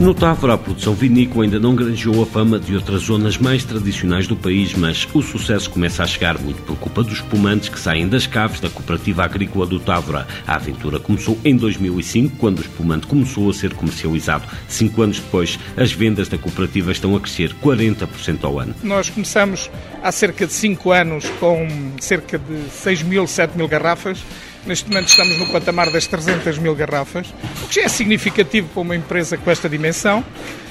[0.00, 4.26] No Távora, a produção vinícola ainda não granjeou a fama de outras zonas mais tradicionais
[4.26, 8.08] do país, mas o sucesso começa a chegar muito por culpa dos espumantes que saem
[8.08, 10.26] das caves da Cooperativa Agrícola do Távora.
[10.44, 14.44] A aventura começou em 2005, quando o espumante começou a ser comercializado.
[14.68, 18.74] Cinco anos depois, as vendas da cooperativa estão a crescer 40% ao ano.
[18.82, 19.70] Nós começamos
[20.02, 21.68] há cerca de cinco anos com
[22.00, 24.18] cerca de 6 mil, 7 mil garrafas
[24.66, 27.26] Neste momento estamos no patamar das 300 mil garrafas,
[27.62, 30.24] o que já é significativo para uma empresa com esta dimensão.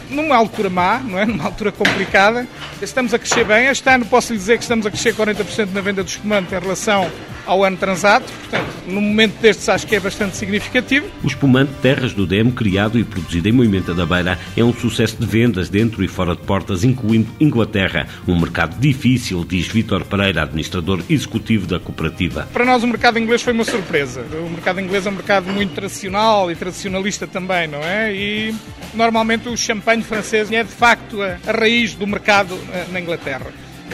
[0.10, 1.26] Numa altura má, não é?
[1.26, 2.48] numa altura complicada,
[2.82, 3.68] estamos a crescer bem.
[3.68, 6.60] Este ano posso lhe dizer que estamos a crescer 40% na venda do espumante em
[6.60, 7.10] relação
[7.46, 8.32] ao ano transato.
[8.42, 11.08] Portanto, no momento destes, acho que é bastante significativo.
[11.24, 15.18] O espumante Terras do Demo, criado e produzido em Moimenta da Beira, é um sucesso
[15.18, 18.08] de vendas dentro e fora de portas, incluindo Inglaterra.
[18.28, 22.48] Um mercado difícil, diz Vítor Pereira, administrador executivo da cooperativa.
[22.52, 24.22] Para nós, o mercado inglês foi uma surpresa.
[24.34, 28.14] O mercado inglês é um mercado muito tradicional e tradicionalista também, não é?
[28.14, 28.56] E
[28.94, 33.48] normalmente o champanhe francês é de facto a, raiz do mercado eh, na Inglaterra.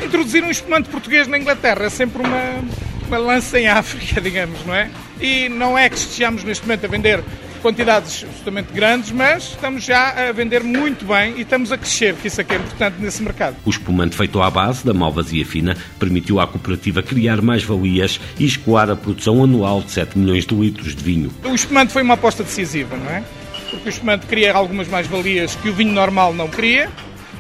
[0.04, 2.64] Introduzir um espumante português na Inglaterra é sempre uma,
[3.10, 4.90] uma lança em África, digamos, não é?
[5.20, 7.24] E não é que estejamos neste momento a vender
[7.62, 12.28] quantidades absolutamente grandes, mas estamos já a vender muito bem e estamos a crescer, que
[12.28, 13.58] isso é que é importante nesse mercado.
[13.66, 18.46] O espumante feito à base da malvasia fina permitiu à cooperativa criar mais valias e
[18.46, 21.32] escoar a produção anual de 7 milhões de litros de vinho.
[21.44, 23.24] O espumante foi uma aposta decisiva, não é?
[23.70, 26.90] Porque o espumante cria algumas mais-valias que o vinho normal não cria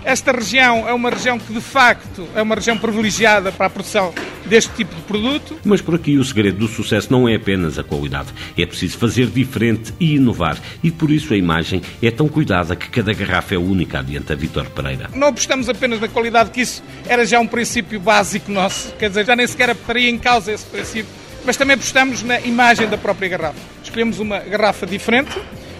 [0.03, 4.13] esta região é uma região que, de facto, é uma região privilegiada para a produção
[4.45, 5.57] deste tipo de produto.
[5.63, 8.29] Mas por aqui o segredo do sucesso não é apenas a qualidade.
[8.57, 10.57] É preciso fazer diferente e inovar.
[10.83, 14.65] E por isso a imagem é tão cuidada que cada garrafa é única, adianta Vitor
[14.71, 15.09] Pereira.
[15.13, 18.93] Não apostamos apenas na qualidade, que isso era já um princípio básico nosso.
[18.95, 21.11] Quer dizer, já nem sequer estaria em causa esse princípio.
[21.45, 23.59] Mas também apostamos na imagem da própria garrafa.
[23.83, 25.31] Escolhemos uma garrafa diferente,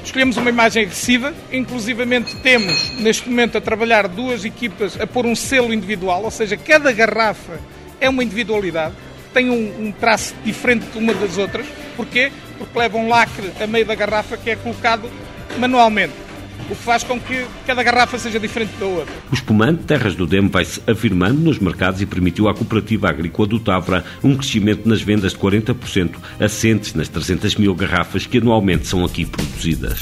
[0.10, 5.36] Escolhemos uma imagem agressiva, inclusivamente temos neste momento a trabalhar duas equipas a pôr um
[5.36, 7.60] selo individual, ou seja, cada garrafa
[8.02, 8.96] é uma individualidade,
[9.32, 11.68] tem um, um traço diferente de uma das outras.
[11.96, 12.32] Porquê?
[12.58, 15.08] Porque leva um lacre a meio da garrafa que é colocado
[15.60, 16.29] manualmente
[16.60, 19.14] o que faz com que cada garrafa seja diferente da outra.
[19.32, 23.60] O espumante Terras do Demo vai-se afirmando nos mercados e permitiu à Cooperativa Agrícola do
[23.60, 29.04] Távora um crescimento nas vendas de 40%, assentes nas 300 mil garrafas que anualmente são
[29.04, 30.02] aqui produzidas.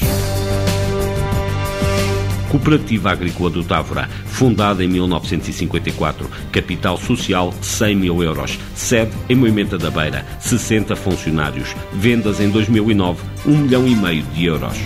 [2.50, 9.78] Cooperativa Agrícola do Távora, fundada em 1954, capital social 100 mil euros, sede em Moimenta
[9.78, 14.78] da Beira, 60 funcionários, vendas em 2009, 1 milhão e meio de euros.